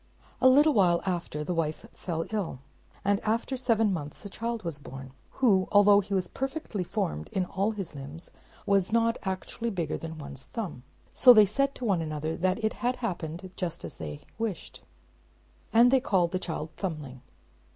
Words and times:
A 0.41 0.49
little 0.49 0.73
while 0.73 1.03
after 1.05 1.43
the 1.43 1.53
wife 1.53 1.85
fell 1.93 2.25
ill; 2.31 2.57
and 3.05 3.19
after 3.19 3.55
seven 3.55 3.93
months 3.93 4.25
a 4.25 4.29
child 4.29 4.63
was 4.63 4.79
born, 4.79 5.11
who, 5.33 5.67
although 5.71 5.99
he 5.99 6.15
was 6.15 6.27
perfectly 6.27 6.83
formed 6.83 7.29
in 7.31 7.45
all 7.45 7.69
his 7.69 7.93
limbs, 7.93 8.31
was 8.65 8.91
not 8.91 9.19
actually 9.21 9.69
bigger 9.69 9.99
than 9.99 10.17
one's 10.17 10.45
thumb. 10.53 10.81
So 11.13 11.33
they 11.33 11.45
said 11.45 11.75
to 11.75 11.85
one 11.85 12.01
another 12.01 12.35
that 12.35 12.63
it 12.63 12.73
had 12.81 12.95
happened 12.95 13.51
just 13.55 13.85
as 13.85 13.97
they 13.97 14.21
wished; 14.39 14.81
and 15.71 15.91
they 15.91 15.99
called 15.99 16.31
the 16.31 16.39
child 16.39 16.71
"Thumbling." 16.77 17.21